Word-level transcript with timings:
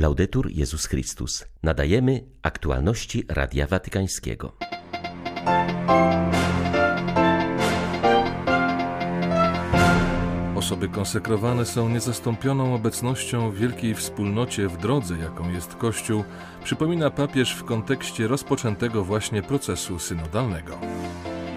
Laudetur 0.00 0.50
Jezus 0.50 0.86
Chrystus. 0.86 1.44
Nadajemy 1.62 2.24
aktualności 2.42 3.24
Radia 3.28 3.66
Watykańskiego. 3.66 4.56
Osoby 10.56 10.88
konsekrowane 10.88 11.64
są 11.64 11.88
niezastąpioną 11.88 12.74
obecnością 12.74 13.50
w 13.50 13.56
wielkiej 13.56 13.94
wspólnocie 13.94 14.68
w 14.68 14.76
drodze, 14.76 15.18
jaką 15.18 15.52
jest 15.52 15.74
Kościół, 15.74 16.24
przypomina 16.64 17.10
papież 17.10 17.54
w 17.54 17.64
kontekście 17.64 18.28
rozpoczętego 18.28 19.04
właśnie 19.04 19.42
procesu 19.42 19.98
synodalnego. 19.98 20.78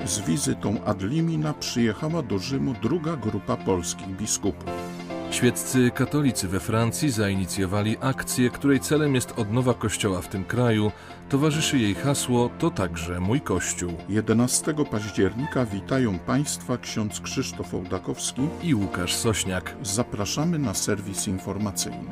Z 0.05 0.19
wizytą 0.19 0.83
ad 0.85 1.01
limina 1.01 1.53
przyjechała 1.53 2.21
do 2.21 2.39
Rzymu 2.39 2.75
druga 2.81 3.15
grupa 3.15 3.57
polskich 3.57 4.07
biskupów. 4.07 4.92
Świeccy 5.33 5.91
katolicy 5.91 6.47
we 6.47 6.59
Francji 6.59 7.09
zainicjowali 7.11 7.97
akcję, 8.01 8.49
której 8.49 8.79
celem 8.79 9.15
jest 9.15 9.33
odnowa 9.37 9.73
kościoła 9.73 10.21
w 10.21 10.27
tym 10.27 10.43
kraju. 10.43 10.91
Towarzyszy 11.29 11.77
jej 11.77 11.95
hasło 11.95 12.49
To 12.59 12.71
także 12.71 13.19
mój 13.19 13.41
kościół. 13.41 13.93
11 14.09 14.73
października 14.91 15.65
witają 15.65 16.19
Państwa 16.19 16.77
ksiądz 16.77 17.21
Krzysztof 17.21 17.73
Ołdakowski 17.73 18.41
i 18.63 18.75
Łukasz 18.75 19.15
Sośniak. 19.15 19.75
Zapraszamy 19.81 20.59
na 20.59 20.73
serwis 20.73 21.27
informacyjny. 21.27 22.11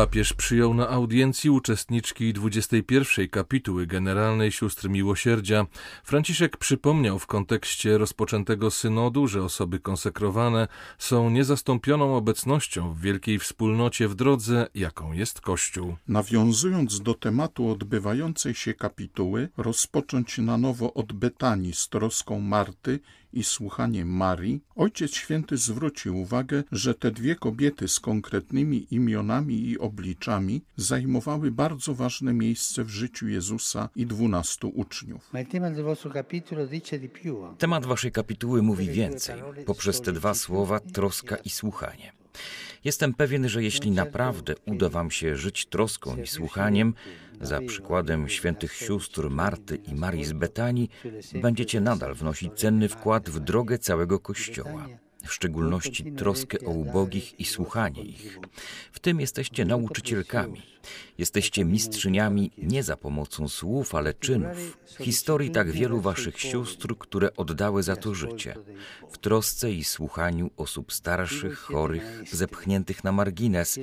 Papież 0.00 0.32
przyjął 0.32 0.74
na 0.74 0.88
audiencji 0.88 1.50
uczestniczki 1.50 2.32
21. 2.32 3.28
kapituły 3.28 3.86
Generalnej 3.86 4.52
Sióstr 4.52 4.88
Miłosierdzia. 4.88 5.66
Franciszek 6.04 6.56
przypomniał 6.56 7.18
w 7.18 7.26
kontekście 7.26 7.98
rozpoczętego 7.98 8.70
synodu, 8.70 9.26
że 9.26 9.42
osoby 9.42 9.80
konsekrowane 9.80 10.68
są 10.98 11.30
niezastąpioną 11.30 12.16
obecnością 12.16 12.92
w 12.92 13.00
wielkiej 13.00 13.38
wspólnocie 13.38 14.08
w 14.08 14.14
drodze, 14.14 14.66
jaką 14.74 15.12
jest 15.12 15.40
Kościół. 15.40 15.96
Nawiązując 16.08 17.00
do 17.00 17.14
tematu 17.14 17.68
odbywającej 17.68 18.54
się 18.54 18.74
kapituły, 18.74 19.48
rozpocząć 19.56 20.38
na 20.38 20.58
nowo 20.58 20.94
od 20.94 21.12
Betanii 21.12 21.74
z 21.74 21.88
troską 21.88 22.40
Marty 22.40 23.00
i 23.32 23.44
słuchanie 23.44 24.04
Marii, 24.04 24.60
Ojciec 24.76 25.14
Święty 25.14 25.56
zwrócił 25.56 26.18
uwagę, 26.18 26.64
że 26.72 26.94
te 26.94 27.10
dwie 27.10 27.34
kobiety 27.34 27.88
z 27.88 28.00
konkretnymi 28.00 28.86
imionami 28.90 29.68
i 29.68 29.78
obliczami 29.78 30.62
zajmowały 30.76 31.50
bardzo 31.50 31.94
ważne 31.94 32.32
miejsce 32.32 32.84
w 32.84 32.88
życiu 32.88 33.28
Jezusa 33.28 33.88
i 33.96 34.06
dwunastu 34.06 34.68
uczniów. 34.68 35.30
Temat 37.58 37.86
waszej 37.86 38.12
kapituły 38.12 38.62
mówi 38.62 38.88
więcej, 38.88 39.42
poprzez 39.66 40.00
te 40.00 40.12
dwa 40.12 40.34
słowa 40.34 40.80
troska 40.80 41.36
i 41.36 41.50
słuchanie. 41.50 42.12
Jestem 42.84 43.14
pewien, 43.14 43.48
że 43.48 43.62
jeśli 43.62 43.90
naprawdę 43.90 44.54
uda 44.66 44.88
Wam 44.88 45.10
się 45.10 45.36
żyć 45.36 45.66
troską 45.66 46.16
i 46.16 46.26
słuchaniem, 46.26 46.94
za 47.40 47.60
przykładem 47.60 48.28
świętych 48.28 48.72
sióstr 48.72 49.30
Marty 49.30 49.76
i 49.76 49.94
Marii 49.94 50.24
z 50.24 50.32
Betanii, 50.32 50.90
będziecie 51.42 51.80
nadal 51.80 52.14
wnosić 52.14 52.52
cenny 52.52 52.88
wkład 52.88 53.30
w 53.30 53.40
drogę 53.40 53.78
całego 53.78 54.18
Kościoła 54.18 54.86
w 55.26 55.32
szczególności 55.32 56.12
troskę 56.12 56.58
o 56.66 56.70
ubogich 56.70 57.40
i 57.40 57.44
słuchanie 57.44 58.02
ich. 58.02 58.38
W 59.00 59.02
tym 59.02 59.20
jesteście 59.20 59.64
nauczycielkami. 59.64 60.62
Jesteście 61.18 61.64
mistrzyniami 61.64 62.50
nie 62.58 62.82
za 62.82 62.96
pomocą 62.96 63.48
słów, 63.48 63.94
ale 63.94 64.14
czynów. 64.14 64.78
Historii 65.00 65.50
tak 65.50 65.70
wielu 65.70 66.00
waszych 66.00 66.40
sióstr, 66.40 66.94
które 66.98 67.36
oddały 67.36 67.82
za 67.82 67.96
to 67.96 68.14
życie. 68.14 68.54
W 69.10 69.18
trosce 69.18 69.72
i 69.72 69.84
słuchaniu 69.84 70.50
osób 70.56 70.92
starszych, 70.92 71.58
chorych, 71.58 72.22
zepchniętych 72.32 73.04
na 73.04 73.12
margines, 73.12 73.78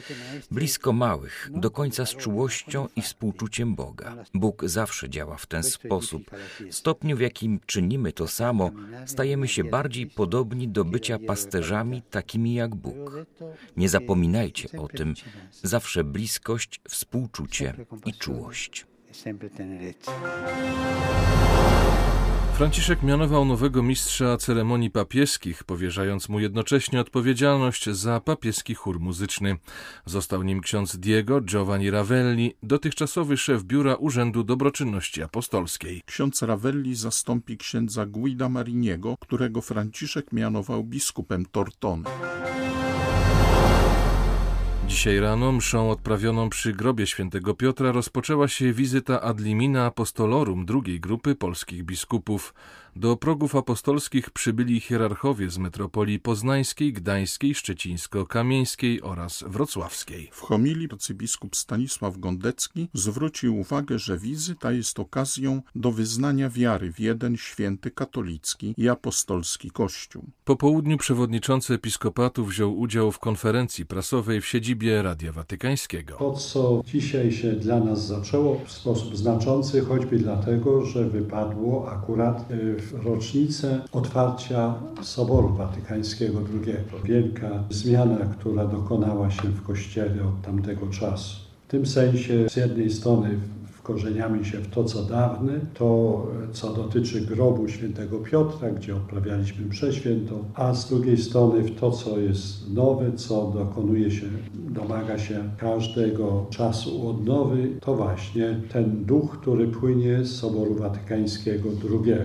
blisko 0.51 0.93
małych, 0.93 1.49
do 1.53 1.71
końca 1.71 2.05
z 2.05 2.15
czułością 2.15 2.87
i 2.95 3.01
współczuciem 3.01 3.75
Boga. 3.75 4.15
Bóg 4.33 4.63
zawsze 4.65 5.09
działa 5.09 5.37
w 5.37 5.45
ten 5.45 5.63
sposób. 5.63 6.31
W 6.71 6.75
stopniu, 6.75 7.17
w 7.17 7.21
jakim 7.21 7.59
czynimy 7.65 8.13
to 8.13 8.27
samo, 8.27 8.71
stajemy 9.05 9.47
się 9.47 9.63
bardziej 9.63 10.07
podobni 10.07 10.67
do 10.67 10.85
bycia 10.85 11.19
pasterzami 11.19 12.01
takimi 12.11 12.53
jak 12.53 12.75
Bóg. 12.75 13.25
Nie 13.77 13.89
zapominajcie 13.89 14.79
o 14.79 14.87
tym. 14.87 15.06
Zawsze 15.63 16.03
bliskość, 16.03 16.81
współczucie 16.89 17.73
i 18.05 18.13
czułość. 18.13 18.85
Franciszek 22.57 23.03
mianował 23.03 23.45
nowego 23.45 23.83
mistrza 23.83 24.37
ceremonii 24.37 24.91
papieskich, 24.91 25.63
powierzając 25.63 26.29
mu 26.29 26.39
jednocześnie 26.39 27.01
odpowiedzialność 27.01 27.89
za 27.89 28.19
papieski 28.19 28.75
chór 28.75 28.99
muzyczny. 28.99 29.57
Został 30.05 30.43
nim 30.43 30.61
ksiądz 30.61 30.97
Diego 30.97 31.41
Giovanni 31.41 31.91
Ravelli, 31.91 32.53
dotychczasowy 32.63 33.37
szef 33.37 33.63
biura 33.63 33.95
Urzędu 33.95 34.43
Dobroczynności 34.43 35.23
Apostolskiej. 35.23 36.01
Ksiądz 36.05 36.41
Ravelli 36.41 36.95
zastąpi 36.95 37.57
księdza 37.57 38.05
Guida 38.05 38.49
Mariniego, 38.49 39.15
którego 39.19 39.61
Franciszek 39.61 40.33
mianował 40.33 40.83
biskupem 40.83 41.45
Tortony. 41.45 42.03
Dzisiaj 44.87 45.19
rano 45.19 45.51
mszą 45.51 45.91
odprawioną 45.91 46.49
przy 46.49 46.73
grobie 46.73 47.07
świętego 47.07 47.53
Piotra 47.53 47.91
rozpoczęła 47.91 48.47
się 48.47 48.73
wizyta 48.73 49.21
ad 49.21 49.39
limina 49.39 49.85
apostolorum 49.85 50.65
drugiej 50.65 50.99
grupy 50.99 51.35
polskich 51.35 51.83
biskupów. 51.83 52.53
Do 52.99 53.17
progów 53.17 53.55
apostolskich 53.55 54.29
przybyli 54.29 54.79
hierarchowie 54.79 55.49
z 55.49 55.57
metropolii 55.57 56.19
poznańskiej, 56.19 56.93
gdańskiej, 56.93 57.55
szczecińsko-kamieńskiej 57.55 59.01
oraz 59.01 59.43
wrocławskiej. 59.47 60.29
W 60.31 60.41
homilii 60.41 60.87
arcybiskup 60.91 61.55
Stanisław 61.55 62.17
Gondecki 62.17 62.89
zwrócił 62.93 63.59
uwagę, 63.59 63.99
że 63.99 64.17
wizyta 64.17 64.71
jest 64.71 64.99
okazją 64.99 65.61
do 65.75 65.91
wyznania 65.91 66.49
wiary 66.49 66.93
w 66.93 66.99
jeden 66.99 67.37
święty 67.37 67.91
katolicki 67.91 68.73
i 68.77 68.89
apostolski 68.89 69.71
Kościół. 69.71 70.25
Po 70.45 70.55
południu 70.55 70.97
przewodniczący 70.97 71.73
episkopatu 71.73 72.45
wziął 72.45 72.79
udział 72.79 73.11
w 73.11 73.19
konferencji 73.19 73.85
prasowej 73.85 74.41
w 74.41 74.45
siedzibie 74.45 75.01
Radia 75.01 75.31
Watykańskiego. 75.31 76.15
To, 76.17 76.33
co 76.33 76.81
dzisiaj 76.85 77.31
się 77.31 77.51
dla 77.51 77.79
nas 77.79 78.07
zaczęło 78.07 78.61
w 78.65 78.71
sposób 78.71 79.17
znaczący, 79.17 79.81
choćby 79.81 80.19
dlatego, 80.19 80.85
że 80.85 81.09
wypadło 81.09 81.91
akurat 81.91 82.45
w 82.77 82.86
rocznicę 82.93 83.79
otwarcia 83.91 84.73
Soboru 85.01 85.49
Watykańskiego 85.49 86.39
II. 86.39 86.75
Wielka 87.03 87.63
zmiana, 87.69 88.17
która 88.17 88.65
dokonała 88.65 89.31
się 89.31 89.41
w 89.41 89.63
Kościele 89.63 90.23
od 90.23 90.41
tamtego 90.41 90.87
czasu. 90.87 91.35
W 91.67 91.71
tym 91.71 91.85
sensie 91.85 92.49
z 92.49 92.55
jednej 92.55 92.91
strony 92.91 93.29
wkorzeniamy 93.87 94.45
się 94.45 94.57
w 94.57 94.67
to, 94.67 94.83
co 94.83 95.03
dawne, 95.03 95.53
to, 95.73 96.27
co 96.51 96.73
dotyczy 96.73 97.21
grobu 97.21 97.67
świętego 97.67 98.19
Piotra, 98.19 98.69
gdzie 98.69 98.95
odprawialiśmy 98.95 99.65
mszę 99.65 99.93
świętą, 99.93 100.43
a 100.53 100.73
z 100.73 100.89
drugiej 100.89 101.17
strony 101.17 101.61
w 101.61 101.79
to, 101.79 101.91
co 101.91 102.19
jest 102.19 102.73
nowe, 102.73 103.11
co 103.13 103.51
dokonuje 103.51 104.11
się, 104.11 104.27
domaga 104.53 105.17
się 105.17 105.49
każdego 105.57 106.45
czasu 106.49 107.09
odnowy, 107.09 107.69
to 107.81 107.95
właśnie 107.95 108.61
ten 108.71 109.05
duch, 109.05 109.39
który 109.41 109.67
płynie 109.67 110.23
z 110.23 110.35
Soboru 110.35 110.75
Watykańskiego 110.75 111.69
II. 111.69 112.17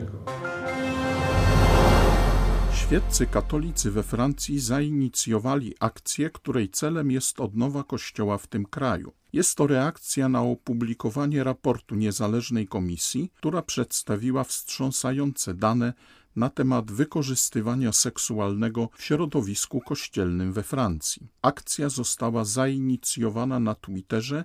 Świeccy 2.92 3.26
katolicy 3.26 3.90
we 3.90 4.02
Francji 4.02 4.60
zainicjowali 4.60 5.74
akcję, 5.80 6.30
której 6.30 6.68
celem 6.68 7.10
jest 7.10 7.40
odnowa 7.40 7.84
Kościoła 7.84 8.38
w 8.38 8.46
tym 8.46 8.66
kraju. 8.66 9.12
Jest 9.32 9.56
to 9.56 9.66
reakcja 9.66 10.28
na 10.28 10.42
opublikowanie 10.42 11.44
raportu 11.44 11.94
niezależnej 11.94 12.66
komisji, 12.66 13.30
która 13.36 13.62
przedstawiła 13.62 14.44
wstrząsające 14.44 15.54
dane 15.54 15.92
na 16.36 16.50
temat 16.50 16.90
wykorzystywania 16.90 17.92
seksualnego 17.92 18.88
w 18.96 19.02
środowisku 19.02 19.80
kościelnym 19.80 20.52
we 20.52 20.62
Francji. 20.62 21.28
Akcja 21.42 21.88
została 21.88 22.44
zainicjowana 22.44 23.60
na 23.60 23.74
Twitterze 23.74 24.44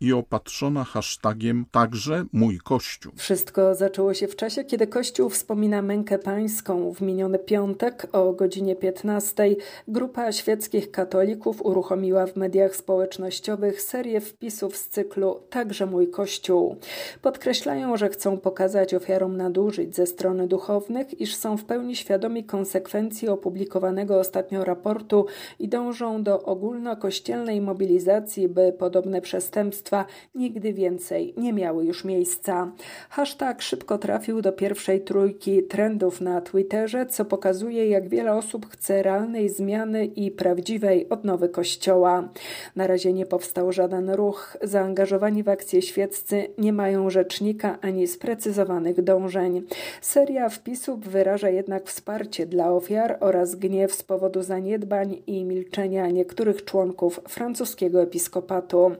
i 0.00 0.12
opatrzona 0.12 0.84
hashtagiem 0.84 1.64
także 1.70 2.24
mój 2.32 2.58
Kościół. 2.58 3.12
Wszystko 3.16 3.74
zaczęło 3.74 4.14
się 4.14 4.28
w 4.28 4.36
czasie, 4.36 4.64
kiedy 4.64 4.86
Kościół 4.86 5.30
wspomina 5.30 5.82
mękę 5.82 6.18
pańską. 6.18 6.94
W 6.94 7.00
miniony 7.00 7.38
piątek 7.38 8.06
o 8.12 8.32
godzinie 8.32 8.76
15 8.76 9.56
grupa 9.88 10.32
świeckich 10.32 10.90
katolików 10.90 11.62
uruchomiła 11.66 12.26
w 12.26 12.36
mediach 12.36 12.76
społecznościowych 12.76 13.82
serię 13.82 14.20
wpisów 14.20 14.76
z 14.76 14.88
cyklu 14.88 15.40
Także 15.50 15.86
mój 15.86 16.10
Kościół. 16.10 16.76
Podkreślają, 17.22 17.96
że 17.96 18.08
chcą 18.08 18.38
pokazać 18.38 18.94
ofiarom 18.94 19.36
nadużyć 19.36 19.96
ze 19.96 20.06
strony 20.06 20.48
duchownych, 20.48 21.20
iż 21.20 21.36
są 21.36 21.56
w 21.56 21.64
pełni 21.64 21.96
świadomi 21.96 22.44
konsekwencji 22.44 23.28
opublikowanego 23.28 24.20
ostatnio 24.20 24.64
raportu 24.64 25.26
i 25.58 25.68
dążą 25.68 26.22
do 26.22 26.42
ogólnokościelnej 26.42 27.60
mobilizacji, 27.60 28.48
by 28.48 28.72
podobne 28.72 29.20
przestępstwa 29.20 29.85
oszustwa 29.86 30.06
nigdy 30.34 30.72
więcej 30.72 31.34
nie 31.36 31.52
miały 31.52 31.84
już 31.84 32.04
miejsca. 32.04 32.72
Hashtag 33.10 33.62
szybko 33.62 33.98
trafił 33.98 34.42
do 34.42 34.52
pierwszej 34.52 35.00
trójki 35.00 35.62
trendów 35.62 36.20
na 36.20 36.40
Twitterze, 36.40 37.06
co 37.06 37.24
pokazuje, 37.24 37.86
jak 37.86 38.08
wiele 38.08 38.34
osób 38.34 38.66
chce 38.66 39.02
realnej 39.02 39.48
zmiany 39.48 40.04
i 40.04 40.30
prawdziwej 40.30 41.08
odnowy 41.08 41.48
Kościoła. 41.48 42.28
Na 42.76 42.86
razie 42.86 43.12
nie 43.12 43.26
powstał 43.26 43.72
żaden 43.72 44.10
ruch. 44.10 44.56
Zaangażowani 44.62 45.42
w 45.42 45.48
akcje 45.48 45.82
świeccy 45.82 46.48
nie 46.58 46.72
mają 46.72 47.10
rzecznika 47.10 47.78
ani 47.80 48.06
sprecyzowanych 48.06 49.02
dążeń. 49.02 49.62
Seria 50.00 50.48
wpisów 50.48 51.00
wyraża 51.00 51.48
jednak 51.48 51.86
wsparcie 51.86 52.46
dla 52.46 52.72
ofiar 52.72 53.16
oraz 53.20 53.54
gniew 53.54 53.94
z 53.94 54.02
powodu 54.02 54.42
zaniedbań 54.42 55.22
i 55.26 55.44
milczenia 55.44 56.10
niektórych 56.10 56.64
członków 56.64 57.20
francuskiego 57.28 58.02
episkopatu. 58.02 58.96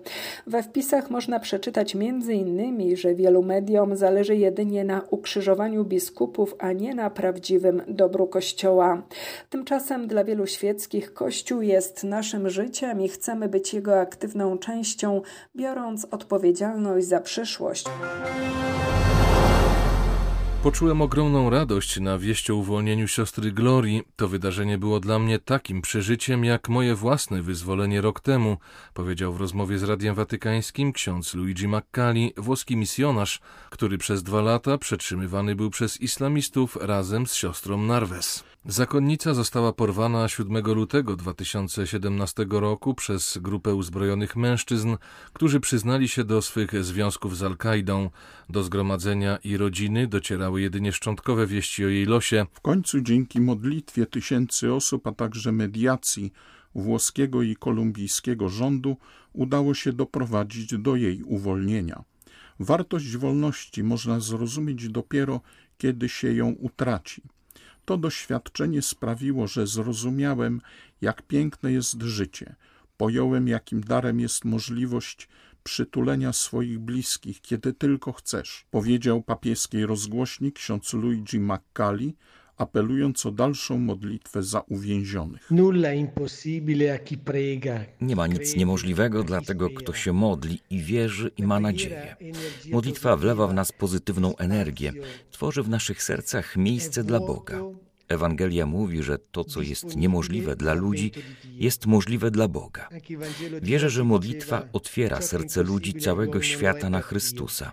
We 0.46 0.62
wpisach 0.76 1.10
można 1.10 1.40
przeczytać 1.40 1.96
m.in., 1.96 2.96
że 2.96 3.14
wielu 3.14 3.42
mediom 3.42 3.96
zależy 3.96 4.36
jedynie 4.36 4.84
na 4.84 5.02
ukrzyżowaniu 5.10 5.84
biskupów, 5.84 6.54
a 6.58 6.72
nie 6.72 6.94
na 6.94 7.10
prawdziwym 7.10 7.82
dobru 7.88 8.26
Kościoła. 8.26 9.02
Tymczasem 9.50 10.06
dla 10.06 10.24
wielu 10.24 10.46
świeckich 10.46 11.14
Kościół 11.14 11.62
jest 11.62 12.04
naszym 12.04 12.50
życiem 12.50 13.00
i 13.00 13.08
chcemy 13.08 13.48
być 13.48 13.74
jego 13.74 14.00
aktywną 14.00 14.58
częścią, 14.58 15.22
biorąc 15.56 16.06
odpowiedzialność 16.10 17.06
za 17.06 17.20
przyszłość. 17.20 17.86
Poczułem 20.62 21.02
ogromną 21.02 21.50
radość 21.50 22.00
na 22.00 22.18
wieść 22.18 22.50
o 22.50 22.56
uwolnieniu 22.56 23.08
siostry 23.08 23.52
Glorii. 23.52 24.02
To 24.16 24.28
wydarzenie 24.28 24.78
było 24.78 25.00
dla 25.00 25.18
mnie 25.18 25.38
takim 25.38 25.82
przeżyciem 25.82 26.44
jak 26.44 26.68
moje 26.68 26.94
własne 26.94 27.42
wyzwolenie 27.42 28.00
rok 28.00 28.20
temu, 28.20 28.56
powiedział 28.94 29.32
w 29.32 29.40
rozmowie 29.40 29.78
z 29.78 29.82
Radiem 29.82 30.14
Watykańskim 30.14 30.92
ksiądz 30.92 31.34
Luigi 31.34 31.68
Maccali, 31.68 32.32
włoski 32.36 32.76
misjonarz, 32.76 33.40
który 33.70 33.98
przez 33.98 34.22
dwa 34.22 34.40
lata 34.40 34.78
przetrzymywany 34.78 35.54
był 35.54 35.70
przez 35.70 36.00
islamistów 36.00 36.76
razem 36.80 37.26
z 37.26 37.34
siostrą 37.34 37.82
Narves. 37.82 38.44
Zakonnica 38.68 39.34
została 39.34 39.72
porwana 39.72 40.28
7 40.28 40.64
lutego 40.66 41.16
2017 41.16 42.46
roku 42.50 42.94
przez 42.94 43.38
grupę 43.38 43.74
uzbrojonych 43.74 44.36
mężczyzn, 44.36 44.96
którzy 45.32 45.60
przyznali 45.60 46.08
się 46.08 46.24
do 46.24 46.42
swych 46.42 46.84
związków 46.84 47.36
z 47.36 47.42
Al-Kaidą. 47.42 48.10
Do 48.48 48.62
zgromadzenia 48.62 49.36
i 49.44 49.56
rodziny 49.56 50.06
docierały 50.06 50.60
jedynie 50.60 50.92
szczątkowe 50.92 51.46
wieści 51.46 51.84
o 51.84 51.88
jej 51.88 52.06
losie. 52.06 52.46
W 52.52 52.60
końcu 52.60 53.00
dzięki 53.00 53.40
modlitwie 53.40 54.06
tysięcy 54.06 54.74
osób, 54.74 55.06
a 55.06 55.12
także 55.12 55.52
mediacji 55.52 56.32
włoskiego 56.74 57.42
i 57.42 57.56
kolumbijskiego 57.56 58.48
rządu 58.48 58.96
udało 59.32 59.74
się 59.74 59.92
doprowadzić 59.92 60.78
do 60.78 60.96
jej 60.96 61.22
uwolnienia. 61.22 62.04
Wartość 62.60 63.16
wolności 63.16 63.82
można 63.82 64.20
zrozumieć 64.20 64.88
dopiero, 64.88 65.40
kiedy 65.78 66.08
się 66.08 66.32
ją 66.32 66.48
utraci. 66.48 67.22
To 67.86 67.96
doświadczenie 67.96 68.82
sprawiło, 68.82 69.46
że 69.46 69.66
zrozumiałem, 69.66 70.60
jak 71.00 71.22
piękne 71.22 71.72
jest 71.72 72.02
życie. 72.02 72.54
Pojąłem, 72.96 73.48
jakim 73.48 73.80
darem 73.80 74.20
jest 74.20 74.44
możliwość 74.44 75.28
przytulenia 75.62 76.32
swoich 76.32 76.78
bliskich, 76.78 77.40
kiedy 77.40 77.72
tylko 77.72 78.12
chcesz, 78.12 78.66
powiedział 78.70 79.22
papieskiej 79.22 79.86
rozgłośni 79.86 80.52
ksiądz 80.52 80.92
Luigi 80.92 81.40
Maccali, 81.40 82.16
apelując 82.56 83.26
o 83.26 83.30
dalszą 83.30 83.78
modlitwę 83.78 84.42
za 84.42 84.60
uwięzionych. 84.60 85.50
Nie 88.00 88.16
ma 88.16 88.26
nic 88.26 88.56
niemożliwego 88.56 89.22
dla 89.22 89.40
tego, 89.40 89.70
kto 89.70 89.92
się 89.92 90.12
modli 90.12 90.60
i 90.70 90.82
wierzy 90.82 91.30
i 91.36 91.42
ma 91.42 91.60
nadzieję. 91.60 92.16
Modlitwa 92.70 93.16
wlewa 93.16 93.46
w 93.46 93.54
nas 93.54 93.72
pozytywną 93.72 94.36
energię, 94.36 94.92
tworzy 95.30 95.62
w 95.62 95.68
naszych 95.68 96.02
sercach 96.02 96.56
miejsce 96.56 97.04
dla 97.04 97.20
Boga. 97.20 97.60
Ewangelia 98.08 98.66
mówi, 98.66 99.02
że 99.02 99.18
to, 99.18 99.44
co 99.44 99.62
jest 99.62 99.96
niemożliwe 99.96 100.56
dla 100.56 100.74
ludzi, 100.74 101.12
jest 101.52 101.86
możliwe 101.86 102.30
dla 102.30 102.48
Boga. 102.48 102.88
Wierzę, 103.62 103.90
że 103.90 104.04
modlitwa 104.04 104.62
otwiera 104.72 105.20
serce 105.20 105.62
ludzi 105.62 105.94
całego 105.94 106.42
świata 106.42 106.90
na 106.90 107.00
Chrystusa. 107.00 107.72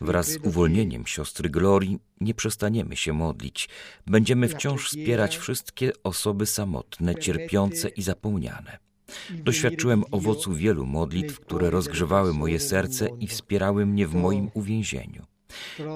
Wraz 0.00 0.28
z 0.28 0.36
uwolnieniem 0.36 1.06
siostry 1.06 1.50
Glorii 1.50 1.98
nie 2.20 2.34
przestaniemy 2.34 2.96
się 2.96 3.12
modlić. 3.12 3.68
Będziemy 4.06 4.48
wciąż 4.48 4.88
wspierać 4.88 5.36
wszystkie 5.36 5.92
osoby 6.02 6.46
samotne, 6.46 7.14
cierpiące 7.14 7.88
i 7.88 8.02
zapomniane. 8.02 8.78
Doświadczyłem 9.30 10.04
owocu 10.10 10.54
wielu 10.54 10.86
modlitw, 10.86 11.40
które 11.40 11.70
rozgrzewały 11.70 12.34
moje 12.34 12.60
serce 12.60 13.08
i 13.20 13.26
wspierały 13.26 13.86
mnie 13.86 14.06
w 14.06 14.14
moim 14.14 14.50
uwięzieniu. 14.54 15.26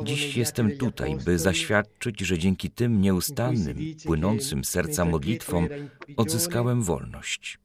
Dziś 0.05 0.37
jestem 0.37 0.77
tutaj, 0.79 1.17
by 1.25 1.39
zaświadczyć, 1.39 2.21
że 2.21 2.39
dzięki 2.39 2.71
tym 2.71 3.01
nieustannym, 3.01 3.77
płynącym 4.05 4.65
serca 4.65 5.05
modlitwom 5.05 5.69
odzyskałem 6.17 6.83
wolność. 6.83 7.59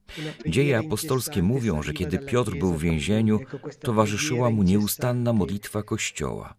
Dzieje 0.46 0.78
apostolskie 0.78 1.42
mówią, 1.42 1.82
że 1.82 1.92
kiedy 1.92 2.18
Piotr 2.18 2.56
był 2.56 2.74
w 2.74 2.82
więzieniu, 2.82 3.40
towarzyszyła 3.80 4.50
mu 4.50 4.62
nieustanna 4.62 5.32
modlitwa 5.32 5.82
Kościoła. 5.82 6.54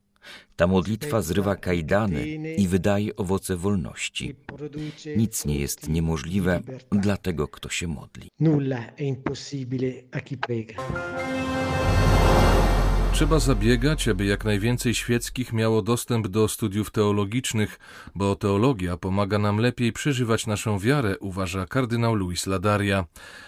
Ta 0.56 0.68
modlitwa 0.68 1.22
zrywa 1.22 1.56
kajdany 1.56 2.28
i 2.58 2.68
wydaje 2.68 3.16
owoce 3.16 3.56
wolności. 3.56 4.36
Nic 5.18 5.46
nie 5.46 5.60
jest 5.60 5.90
niemożliwe 5.90 6.62
dla 6.92 7.18
tego, 7.18 7.48
kto 7.48 7.70
się 7.70 7.88
modli. 7.88 8.30
Nulla 8.40 8.96
è 8.96 9.04
impossibile 9.04 9.94
a 10.12 10.20
chi 10.20 10.38
prega. 10.38 10.76
Trzeba 13.14 13.40
zabiegać, 13.40 14.08
aby 14.08 14.26
jak 14.26 14.46
najwięcej 14.46 14.94
świeckich 14.94 15.54
miało 15.54 15.82
dostęp 15.82 16.28
do 16.28 16.48
studiów 16.48 16.92
teologicznych, 16.92 17.80
bo 18.16 18.36
teologia 18.36 18.98
pomaga 18.98 19.40
nam 19.40 19.58
lepiej 19.58 19.94
przeżywać 19.94 20.48
naszą 20.48 20.80
wiarę, 20.80 21.20
uważa 21.20 21.66
kardynał 21.66 22.16
Luis 22.16 22.48
Ladaria. 22.48 23.06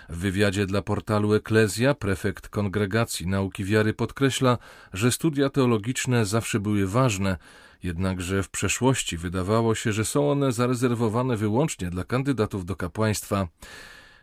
W 0.09 0.17
wywiadzie 0.17 0.65
dla 0.65 0.81
portalu 0.81 1.33
Eklezja 1.33 1.93
prefekt 1.93 2.49
Kongregacji 2.49 3.27
Nauki 3.27 3.63
Wiary 3.65 3.93
podkreśla, 3.93 4.57
że 4.93 5.11
studia 5.11 5.49
teologiczne 5.49 6.25
zawsze 6.25 6.59
były 6.59 6.87
ważne, 6.87 7.37
jednakże 7.83 8.43
w 8.43 8.49
przeszłości 8.49 9.17
wydawało 9.17 9.75
się, 9.75 9.93
że 9.93 10.05
są 10.05 10.31
one 10.31 10.51
zarezerwowane 10.51 11.37
wyłącznie 11.37 11.89
dla 11.89 12.03
kandydatów 12.03 12.65
do 12.65 12.75
kapłaństwa. 12.75 13.47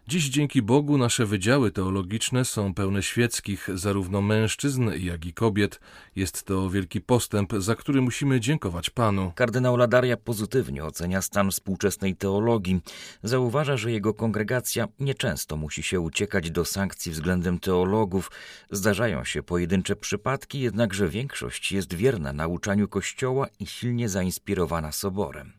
Dziś 0.09 0.29
dzięki 0.29 0.63
Bogu 0.63 0.99
nasze 0.99 1.27
wydziały 1.27 1.71
teologiczne 1.71 2.45
są 2.45 2.75
pełne 2.75 3.03
świeckich, 3.03 3.69
zarówno 3.75 4.23
mężczyzn, 4.23 4.91
jak 4.99 5.27
i 5.27 5.33
kobiet. 5.33 5.81
Jest 6.17 6.43
to 6.43 6.71
wielki 6.71 7.01
postęp, 7.01 7.53
za 7.59 7.75
który 7.75 8.01
musimy 8.03 8.41
dziękować 8.41 8.91
Panu. 8.91 9.33
Kardynał 9.35 9.77
Ladaria 9.77 10.17
pozytywnie 10.17 10.85
ocenia 10.85 11.23
stan 11.23 11.51
współczesnej 11.51 12.17
teologii. 12.17 12.81
Zauważa, 13.23 13.77
że 13.77 13.93
jego 13.93 14.15
kongregacja 14.15 14.89
nieczęsto 15.01 15.57
musi 15.57 15.83
się 15.83 16.01
uciekać 16.01 16.51
do 16.51 16.65
sankcji 16.65 17.13
względem 17.13 17.59
teologów. 17.59 18.31
Zdarzają 18.71 19.25
się 19.25 19.43
pojedyncze 19.43 19.97
przypadki, 19.97 20.61
jednakże 20.61 21.09
większość 21.09 21.73
jest 21.73 21.95
wierna 21.95 22.33
nauczaniu 22.33 22.89
Kościoła 22.89 23.47
i 23.61 23.67
silnie 23.67 24.09
zainspirowana 24.09 24.93
soborem. 24.93 25.53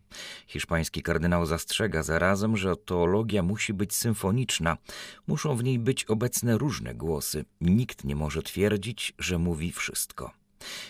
Hiszpański 0.48 1.02
kardynał 1.02 1.46
zastrzega 1.46 2.04
zarazem, 2.04 2.58
że 2.58 2.76
teologia 2.76 3.44
musi 3.44 3.74
być 3.74 3.96
symfoniczna. 3.96 4.78
Muszą 5.28 5.56
w 5.56 5.64
niej 5.64 5.80
być 5.80 6.06
obecne 6.06 6.58
różne 6.58 6.96
głosy. 6.96 7.46
Nikt 7.62 8.04
nie 8.04 8.16
może 8.16 8.42
twierdzić, 8.42 9.14
że 9.20 9.38
mówi 9.38 9.72
wszystko. 9.72 10.32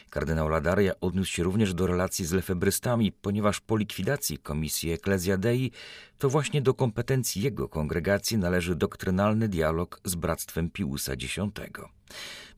Kardynał 0.09 0.49
Ladaria 0.49 0.93
odniósł 1.01 1.31
się 1.31 1.43
również 1.43 1.73
do 1.73 1.87
relacji 1.87 2.25
z 2.25 2.31
lefebrystami, 2.31 3.11
ponieważ 3.11 3.59
po 3.59 3.77
likwidacji 3.77 4.37
Komisji 4.37 4.91
Ecclesia 4.91 5.37
Dei 5.37 5.71
to 6.17 6.29
właśnie 6.29 6.61
do 6.61 6.73
kompetencji 6.73 7.41
jego 7.41 7.69
kongregacji 7.69 8.37
należy 8.37 8.75
doktrynalny 8.75 9.47
dialog 9.47 10.01
z 10.03 10.15
Bractwem 10.15 10.69
Piusa 10.69 11.13
X. 11.13 11.35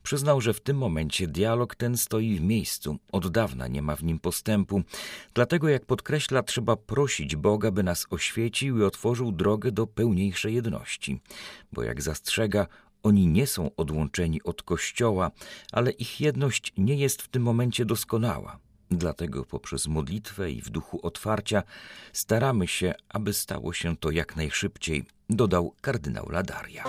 Przyznał, 0.02 0.40
że 0.40 0.54
w 0.54 0.60
tym 0.60 0.76
momencie 0.76 1.26
dialog 1.26 1.74
ten 1.74 1.96
stoi 1.96 2.36
w 2.36 2.40
miejscu, 2.40 2.98
od 3.12 3.28
dawna 3.28 3.68
nie 3.68 3.82
ma 3.82 3.96
w 3.96 4.04
nim 4.04 4.18
postępu, 4.18 4.82
dlatego 5.34 5.68
jak 5.68 5.86
podkreśla, 5.86 6.42
trzeba 6.42 6.76
prosić 6.76 7.36
Boga, 7.36 7.70
by 7.70 7.82
nas 7.82 8.06
oświecił 8.10 8.78
i 8.78 8.82
otworzył 8.82 9.32
drogę 9.32 9.72
do 9.72 9.86
pełniejszej 9.86 10.54
jedności, 10.54 11.20
bo 11.72 11.82
jak 11.82 12.02
zastrzega, 12.02 12.66
oni 13.02 13.26
nie 13.26 13.46
są 13.46 13.70
odłączeni 13.76 14.42
od 14.42 14.62
Kościoła, 14.62 15.30
ale 15.72 15.90
ich 15.90 16.20
jedność 16.20 16.72
nie 16.76 16.96
jest 16.96 17.22
w 17.22 17.28
tym 17.28 17.42
momencie 17.42 17.84
doskonała. 17.84 18.58
Dlatego 18.90 19.44
poprzez 19.44 19.88
modlitwę 19.88 20.50
i 20.50 20.62
w 20.62 20.70
duchu 20.70 21.00
otwarcia 21.02 21.62
staramy 22.12 22.68
się, 22.68 22.94
aby 23.08 23.32
stało 23.32 23.72
się 23.72 23.96
to 23.96 24.10
jak 24.10 24.36
najszybciej, 24.36 25.04
dodał 25.30 25.74
kardynał 25.80 26.28
Ladaria. 26.28 26.84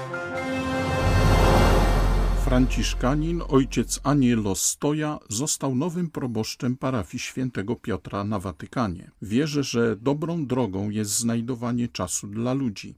Franciszkanin 2.43 3.41
ojciec 3.47 3.99
Anielo 4.03 4.55
Stoja 4.55 5.19
został 5.29 5.75
nowym 5.75 6.09
proboszczem 6.09 6.77
parafii 6.77 7.19
świętego 7.19 7.75
Piotra 7.75 8.23
na 8.23 8.39
Watykanie. 8.39 9.11
Wierzę, 9.21 9.63
że 9.63 9.95
dobrą 9.95 10.45
drogą 10.45 10.89
jest 10.89 11.11
znajdowanie 11.11 11.87
czasu 11.87 12.27
dla 12.27 12.53
ludzi. 12.53 12.95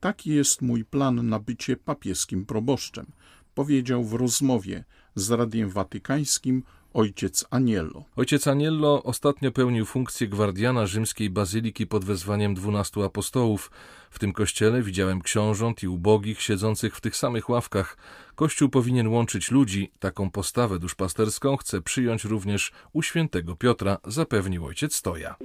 Taki 0.00 0.30
jest 0.30 0.62
mój 0.62 0.84
plan 0.84 1.28
na 1.28 1.38
bycie 1.38 1.76
papieskim 1.76 2.46
proboszczem. 2.46 3.06
powiedział 3.54 4.04
w 4.04 4.14
rozmowie 4.14 4.84
z 5.14 5.30
Radiem 5.30 5.70
Watykańskim 5.70 6.62
ojciec 6.94 7.44
Aniello. 7.50 8.04
Ojciec 8.16 8.46
Aniello 8.46 9.02
ostatnio 9.02 9.52
pełnił 9.52 9.86
funkcję 9.86 10.28
gwardiana 10.28 10.86
rzymskiej 10.86 11.30
bazyliki 11.30 11.86
pod 11.86 12.04
wezwaniem 12.04 12.54
dwunastu 12.54 13.02
apostołów. 13.02 13.70
W 14.10 14.18
tym 14.18 14.32
kościele 14.32 14.82
widziałem 14.82 15.22
książąt 15.22 15.82
i 15.82 15.88
ubogich 15.88 16.42
siedzących 16.42 16.96
w 16.96 17.00
tych 17.00 17.16
samych 17.16 17.48
ławkach. 17.48 17.96
Kościół 18.34 18.68
powinien 18.68 19.08
łączyć 19.08 19.50
ludzi. 19.50 19.90
Taką 19.98 20.30
postawę 20.30 20.78
duszpasterską 20.78 21.56
chce 21.56 21.80
przyjąć 21.80 22.24
również 22.24 22.72
u 22.92 23.02
świętego 23.02 23.56
Piotra, 23.56 23.98
zapewnił 24.04 24.66
ojciec 24.66 24.94
Stoja. 24.94 25.36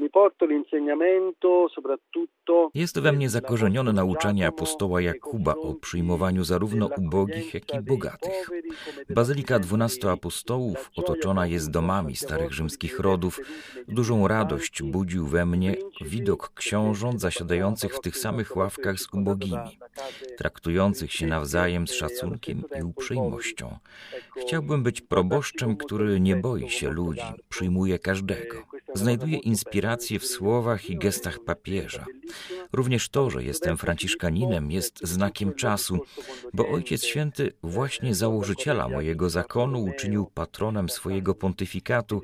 Jest 2.74 3.00
we 3.00 3.12
mnie 3.12 3.30
zakorzenione 3.30 3.94
nauczanie 3.94 4.48
apostoła 4.48 5.02
Jakuba 5.02 5.54
o 5.54 5.74
przyjmowaniu 5.74 6.44
zarówno 6.44 6.90
ubogich, 6.98 7.54
jak 7.54 7.74
i 7.74 7.82
bogatych. 7.82 8.50
Bazylika 9.10 9.60
dwunastu 9.60 10.10
apostołów 10.10 10.92
otoczona 10.96 11.48
jest 11.48 11.72
domami 11.72 12.16
starych 12.16 12.54
rzymskich 12.54 13.00
rodów. 13.00 13.40
Dużą 13.88 14.28
radość 14.28 14.84
budził 14.84 15.26
we 15.26 15.46
mnie 15.46 15.76
widok 16.02 16.52
książąt 16.54 17.22
zasiadających 17.22 17.96
w 17.96 18.02
tych 18.02 18.18
samych 18.18 18.55
ławkach 18.56 19.00
z 19.00 19.14
ubogimi, 19.14 19.80
traktujących 20.38 21.14
się 21.14 21.28
nawzajem 21.28 21.88
z 21.88 21.94
szacunkiem 21.94 22.64
i 22.80 22.84
uprzejmością. 22.84 23.78
Chciałbym 24.42 24.84
być 24.84 25.02
proboszczem, 25.02 25.78
który 25.78 26.20
nie 26.20 26.36
boi 26.36 26.70
się 26.70 26.90
ludzi, 26.90 27.22
przyjmuje 27.50 28.00
każdego. 28.00 28.64
Znajduje 28.94 29.38
inspirację 29.38 30.20
w 30.20 30.26
słowach 30.26 30.90
i 30.90 30.98
gestach 30.98 31.40
papieża. 31.40 32.06
Również 32.74 33.10
to, 33.10 33.30
że 33.30 33.44
jestem 33.44 33.78
franciszkaninem, 33.78 34.72
jest 34.72 35.00
znakiem 35.08 35.54
czasu, 35.54 36.00
bo 36.54 36.70
Ojciec 36.70 37.04
Święty 37.04 37.52
właśnie 37.64 38.16
założyciela 38.16 38.90
mojego 38.90 39.30
zakonu 39.30 39.84
uczynił 39.84 40.26
patronem 40.34 40.90
swojego 40.90 41.36
pontyfikatu 41.36 42.22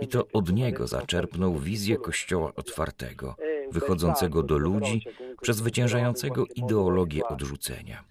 i 0.00 0.08
to 0.08 0.26
od 0.32 0.52
niego 0.52 0.86
zaczerpnął 0.86 1.58
wizję 1.58 1.96
Kościoła 1.96 2.52
otwartego, 2.56 3.36
wychodzącego 3.72 4.42
do 4.42 4.58
ludzi, 4.58 5.06
przezwyciężającego 5.44 6.46
ideologię 6.56 7.24
odrzucenia. 7.24 8.04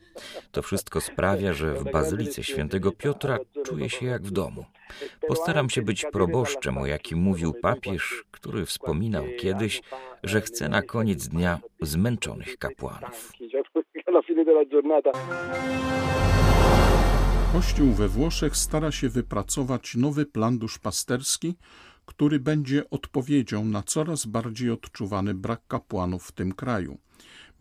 To 0.52 0.62
wszystko 0.62 1.02
sprawia, 1.02 1.54
że 1.54 1.74
w 1.74 1.92
Bazylice 1.92 2.44
Świętego 2.44 2.92
Piotra 2.92 3.38
czuję 3.66 3.90
się 3.90 4.06
jak 4.06 4.24
w 4.24 4.32
domu. 4.32 4.66
Postaram 5.28 5.70
się 5.70 5.82
być 5.82 6.06
proboszczem, 6.12 6.78
o 6.78 6.86
jakim 6.86 7.20
mówił 7.20 7.54
papież, 7.54 8.24
który 8.32 8.66
wspominał 8.66 9.26
kiedyś, 9.40 9.82
że 10.24 10.42
chce 10.42 10.70
na 10.70 10.82
koniec 10.82 11.28
dnia 11.28 11.60
zmęczonych 11.82 12.58
kapłanów. 12.58 13.32
Kościół 17.54 17.92
we 17.92 18.08
Włoszech 18.08 18.56
stara 18.58 18.92
się 18.92 19.10
wypracować 19.10 19.96
nowy 19.96 20.26
plan 20.26 20.58
duszpasterski, 20.58 21.56
który 22.06 22.40
będzie 22.40 22.90
odpowiedzią 22.90 23.66
na 23.66 23.84
coraz 23.84 24.26
bardziej 24.26 24.70
odczuwany 24.72 25.34
brak 25.34 25.68
kapłanów 25.68 26.24
w 26.24 26.32
tym 26.32 26.54
kraju. 26.54 26.98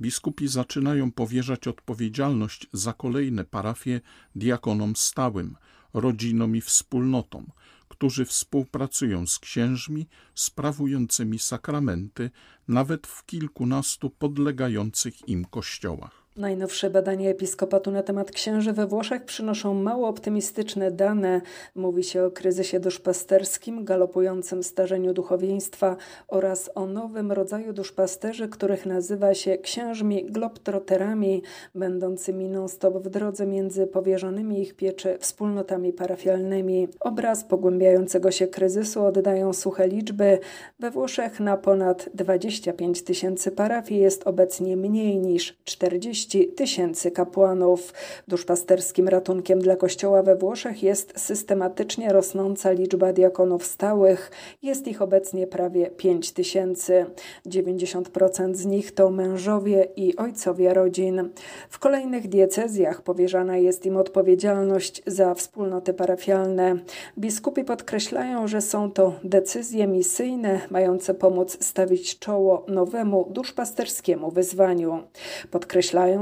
Biskupi 0.00 0.49
zaczynają 0.49 1.12
powierzać 1.12 1.68
odpowiedzialność 1.68 2.66
za 2.72 2.92
kolejne 2.92 3.44
parafie 3.44 4.00
diakonom 4.34 4.96
stałym, 4.96 5.56
rodzinom 5.94 6.56
i 6.56 6.61
wspólnotom, 6.61 7.46
którzy 7.88 8.25
współpracują 8.25 9.26
z 9.26 9.38
księżmi 9.38 10.08
sprawującymi 10.34 11.38
sakramenty 11.38 12.30
nawet 12.68 13.06
w 13.06 13.26
kilkunastu 13.26 14.11
podlegających 14.11 15.28
im 15.28 15.44
kościołach. 15.44 16.22
Najnowsze 16.37 16.91
badania 16.91 17.31
episkopatu 17.31 17.91
na 17.91 18.03
temat 18.03 18.31
księży 18.31 18.73
we 18.73 18.87
Włoszech 18.87 19.25
przynoszą 19.25 19.75
mało 19.75 20.09
optymistyczne 20.09 20.91
dane. 20.91 21.41
Mówi 21.75 22.05
się 22.05 22.25
o 22.25 22.31
kryzysie 22.31 22.81
duszpasterskim, 22.81 23.85
galopującym 23.85 24.62
starzeniu 24.62 25.12
duchowieństwa 25.12 25.97
oraz 26.29 26.71
o 26.75 26.87
nowym 26.87 27.33
rodzaju 27.33 27.73
duszpasterzy, 27.73 28.49
których 28.49 28.87
nazywa 28.87 29.35
się 29.35 29.59
księżmi 29.59 30.25
globtroterami, 30.25 31.43
będącymi 31.75 32.49
non-stop 32.49 32.99
w 32.99 33.09
drodze 33.09 33.47
między 33.47 33.87
powierzonymi 33.87 34.61
ich 34.61 34.75
pieczy 34.75 35.19
wspólnotami 35.21 35.93
parafialnymi. 35.93 36.89
Obraz 37.01 37.45
pogłębiającego 37.45 38.31
się 38.31 38.47
kryzysu 38.47 39.05
oddają 39.05 39.53
suche 39.53 39.89
liczby. 39.89 40.39
We 40.81 40.91
Włoszech 40.91 41.41
na 41.41 41.57
ponad 41.57 42.09
25 42.15 43.03
tysięcy 43.03 43.51
parafii 43.51 44.01
jest 44.01 44.27
obecnie 44.27 44.77
mniej 44.77 45.19
niż 45.19 45.59
40 45.65 46.22
30 46.26 46.49
tysięcy 46.49 47.11
kapłanów. 47.11 47.93
Duszpasterskim 48.29 49.09
ratunkiem 49.09 49.61
dla 49.61 49.76
Kościoła 49.76 50.23
we 50.23 50.37
Włoszech 50.37 50.83
jest 50.83 51.21
systematycznie 51.21 52.12
rosnąca 52.12 52.73
liczba 52.73 53.12
diakonów 53.12 53.67
stałych. 53.67 54.31
Jest 54.62 54.88
ich 54.88 55.02
obecnie 55.02 55.47
prawie 55.47 55.91
5 55.91 56.33
tysięcy. 56.33 57.07
90% 57.47 58.55
z 58.55 58.67
nich 58.67 58.93
to 58.95 59.11
mężowie 59.11 59.88
i 59.97 60.17
ojcowie 60.17 60.75
rodzin. 60.75 61.31
W 61.71 61.79
kolejnych 61.79 62.29
diecezjach 62.29 63.02
powierzana 63.02 63.57
jest 63.57 63.87
im 63.87 63.97
odpowiedzialność 63.97 65.02
za 65.07 65.35
wspólnoty 65.35 65.95
parafialne. 65.95 66.79
Biskupi 67.19 67.64
podkreślają, 67.64 68.49
że 68.49 68.61
są 68.61 68.91
to 68.91 69.14
decyzje 69.25 69.87
misyjne 69.87 70.61
mające 70.71 71.14
pomóc 71.14 71.64
stawić 71.64 72.19
czoło 72.19 72.64
nowemu 72.69 73.26
duszpasterskiemu 73.31 74.31
wyzwaniu. 74.31 75.02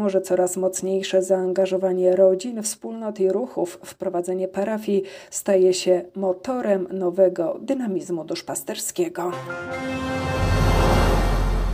Że 0.06 0.20
coraz 0.20 0.56
mocniejsze 0.56 1.23
zaangażowanie 1.23 2.16
rodzin, 2.16 2.62
wspólnot 2.62 3.20
i 3.20 3.32
ruchów 3.32 3.78
w 3.85 3.94
prowadzenie 3.94 4.49
parafii 4.49 5.02
staje 5.30 5.75
się 5.75 6.02
motorem 6.14 6.88
nowego 6.92 7.59
dynamizmu 7.62 8.25
duszpasterskiego. 8.25 9.30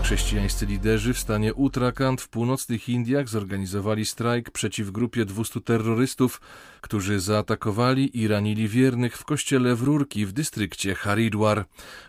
Chrześcijańscy 0.07 0.67
liderzy 0.67 1.15
w 1.15 1.19
stanie 1.19 1.55
Uttarakhand 1.55 2.21
w 2.21 2.29
północnych 2.29 2.89
Indiach 2.89 3.29
zorganizowali 3.29 4.07
strajk 4.07 4.51
przeciw 4.51 4.91
grupie 4.91 5.25
200 5.25 5.61
terrorystów, 5.61 6.41
którzy 6.81 7.21
zaatakowali 7.21 8.19
i 8.19 8.29
ranili 8.29 8.69
wiernych 8.69 9.19
w 9.19 9.25
kościele 9.25 9.75
w 9.75 9.83
Rurki 9.83 10.27
w 10.27 10.33
dystrykcie 10.33 10.95
Haridwar. 10.95 11.65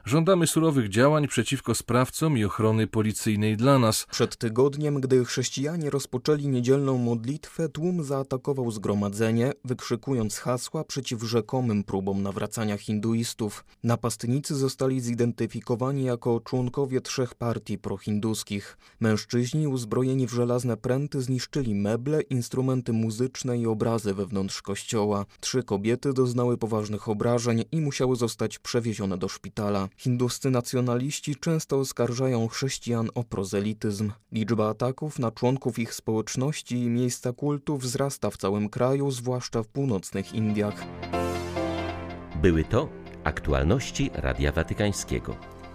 Żądamy 0.06 0.48
surowych 0.48 0.90
działań 0.90 1.28
przeciwko 1.28 1.76
sprawcom 1.76 2.38
i 2.38 2.46
ochrony 2.46 2.88
policyjnej 2.88 3.58
dla 3.58 3.80
nas. 3.80 4.06
Przed 4.12 4.38
tygodniem, 4.38 5.02
gdy 5.02 5.26
chrześcijanie 5.26 5.90
rozpoczęli 5.90 6.48
niedzielną 6.48 6.98
modlitwę, 6.98 7.70
tłum 7.70 8.04
zaatakował 8.04 8.72
zgromadzenie, 8.72 9.52
wykrzykując 9.66 10.38
hasła 10.38 10.84
przeciw 10.84 11.24
rzekomym 11.24 11.84
próbom 11.84 12.24
nawracania 12.24 12.78
hinduistów. 12.78 13.66
Napastnicy 13.84 14.56
zostali 14.56 15.02
zidentyfikowani 15.02 16.04
jako 16.04 16.40
członkowie 16.40 17.02
trzech 17.02 17.36
partii 17.36 17.78
prohinduskich. 17.88 18.78
Mężczyźni 19.00 19.68
uzbrojeni 19.68 20.28
w 20.28 20.32
żelazne 20.32 20.78
pręty 20.78 21.22
zniszczyli 21.22 21.76
meble, 21.76 22.22
instrumenty 22.22 22.94
muzyczne 22.94 23.58
i 23.58 23.68
obrazy 23.68 24.14
wewnątrz 24.14 24.62
kościoła. 24.62 25.26
Trzy 25.40 25.64
kobiety 25.64 26.14
doznały 26.14 26.58
poważnych 26.58 27.10
obrażeń 27.10 27.64
i 27.72 27.82
musiały 27.82 28.16
zostać 28.16 28.60
przewiezione 28.60 29.18
do 29.18 29.28
szpitala. 29.28 29.90
Hinduscy 29.98 30.50
nacjonaliści 30.50 31.36
często 31.36 31.80
oskarżają 31.80 32.48
chrześcijan 32.48 33.10
o 33.16 33.24
prozelityzm. 33.24 34.12
Liczba 34.32 34.70
ataków 34.70 35.20
na 35.20 35.32
członków 35.32 35.80
ich 35.80 35.94
społeczności 35.94 36.76
i 36.76 36.90
miejsca 36.90 37.34
kultu 37.34 37.78
wzrasta 37.78 38.30
w 38.30 38.38
całym 38.38 38.70
kraju, 38.70 39.12
zwłaszcza 39.12 39.64
w 39.64 39.68
północnych 39.68 40.34
Indiach. 40.34 40.86
Były 42.42 42.64
to 42.64 42.90
aktualności 43.24 44.10
Radia 44.14 44.52
Watykańskiego. 44.52 45.57